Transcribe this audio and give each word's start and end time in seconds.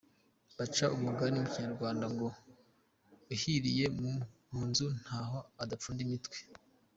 Baca 0.57 0.85
umugani 0.95 1.37
mu 1.43 1.49
Kinyarwanda 1.53 2.05
ngo 2.13 2.27
uhiriye 3.33 3.85
mu 4.51 4.61
nzu 4.69 4.87
ntaho 5.01 5.37
adapfunda 5.63 6.01
umutwe. 6.07 6.37